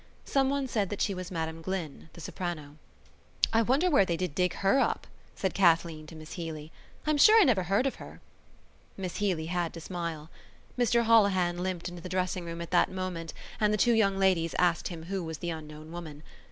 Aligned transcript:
Someone 0.25 0.67
said 0.67 0.89
that 0.89 0.99
she 0.99 1.13
was 1.13 1.29
Madam 1.29 1.61
Glynn, 1.61 2.09
the 2.13 2.21
soprano. 2.21 2.77
"I 3.53 3.61
wonder 3.61 3.87
where 3.87 4.03
did 4.03 4.19
they 4.19 4.25
dig 4.27 4.55
her 4.55 4.79
up," 4.79 5.05
said 5.35 5.53
Kathleen 5.53 6.07
to 6.07 6.15
Miss 6.15 6.31
Healy. 6.33 6.71
"I'm 7.05 7.17
sure 7.17 7.39
I 7.39 7.43
never 7.43 7.61
heard 7.61 7.85
of 7.85 7.97
her." 7.97 8.19
Miss 8.97 9.17
Healy 9.17 9.45
had 9.45 9.75
to 9.75 9.79
smile. 9.79 10.31
Mr 10.75 11.03
Holohan 11.03 11.59
limped 11.61 11.87
into 11.87 12.01
the 12.01 12.09
dressing 12.09 12.45
room 12.45 12.61
at 12.61 12.71
that 12.71 12.89
moment 12.91 13.31
and 13.59 13.71
the 13.71 13.77
two 13.77 13.93
young 13.93 14.17
ladies 14.17 14.55
asked 14.57 14.87
him 14.87 15.03
who 15.03 15.23
was 15.23 15.37
the 15.37 15.51
unknown 15.51 15.91
woman. 15.91 16.23